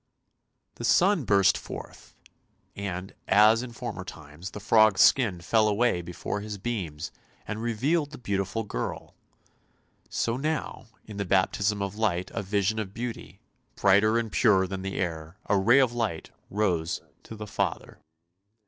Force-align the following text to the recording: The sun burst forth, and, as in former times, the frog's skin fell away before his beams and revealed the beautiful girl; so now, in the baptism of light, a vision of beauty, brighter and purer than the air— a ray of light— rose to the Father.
The 0.77 0.83
sun 0.83 1.25
burst 1.25 1.55
forth, 1.59 2.15
and, 2.75 3.13
as 3.27 3.61
in 3.61 3.71
former 3.71 4.03
times, 4.03 4.49
the 4.49 4.59
frog's 4.59 5.01
skin 5.01 5.41
fell 5.41 5.67
away 5.67 6.01
before 6.01 6.41
his 6.41 6.57
beams 6.57 7.11
and 7.47 7.61
revealed 7.61 8.09
the 8.09 8.17
beautiful 8.17 8.63
girl; 8.63 9.13
so 10.09 10.37
now, 10.37 10.87
in 11.05 11.17
the 11.17 11.23
baptism 11.23 11.83
of 11.83 11.97
light, 11.97 12.31
a 12.33 12.41
vision 12.41 12.79
of 12.79 12.95
beauty, 12.95 13.41
brighter 13.75 14.17
and 14.17 14.31
purer 14.31 14.65
than 14.65 14.81
the 14.81 14.95
air— 14.97 15.37
a 15.45 15.55
ray 15.55 15.77
of 15.77 15.93
light— 15.93 16.31
rose 16.49 17.01
to 17.21 17.35
the 17.35 17.45
Father. 17.45 17.99